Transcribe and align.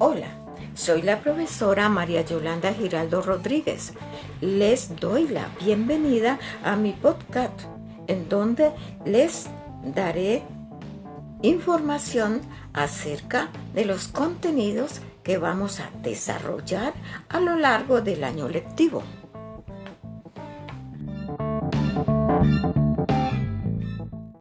Hola, 0.00 0.28
soy 0.76 1.02
la 1.02 1.18
profesora 1.18 1.88
María 1.88 2.22
Yolanda 2.22 2.72
Giraldo 2.72 3.20
Rodríguez. 3.20 3.94
Les 4.40 4.94
doy 4.94 5.26
la 5.26 5.48
bienvenida 5.58 6.38
a 6.62 6.76
mi 6.76 6.92
podcast 6.92 7.62
en 8.06 8.28
donde 8.28 8.70
les 9.04 9.48
daré 9.82 10.44
información 11.42 12.42
acerca 12.74 13.48
de 13.74 13.86
los 13.86 14.06
contenidos 14.06 15.00
que 15.24 15.36
vamos 15.36 15.80
a 15.80 15.90
desarrollar 16.00 16.94
a 17.28 17.40
lo 17.40 17.56
largo 17.56 18.00
del 18.00 18.22
año 18.22 18.48
lectivo. 18.48 19.02